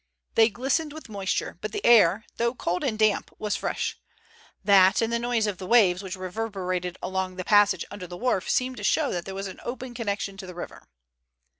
They 0.33 0.49
glistened 0.49 0.93
with 0.93 1.09
moisture, 1.09 1.59
but 1.61 1.73
the 1.73 1.85
air, 1.85 2.25
though 2.37 2.55
cold 2.55 2.83
and 2.83 2.97
damp, 2.97 3.29
was 3.37 3.55
fresh. 3.55 3.99
That 4.63 4.99
and 4.99 5.13
the 5.13 5.19
noise 5.19 5.45
of 5.45 5.59
the 5.59 5.67
waves 5.67 6.01
which 6.01 6.15
reverberated 6.15 6.97
along 7.03 7.35
the 7.35 7.45
passage 7.45 7.85
under 7.91 8.07
the 8.07 8.17
wharf 8.17 8.49
seemed 8.49 8.77
to 8.77 8.83
show 8.83 9.11
that 9.11 9.25
there 9.25 9.35
was 9.35 9.45
an 9.45 9.59
open 9.63 9.93
connection 9.93 10.37
to 10.37 10.47
the 10.47 10.55
river. 10.55 10.87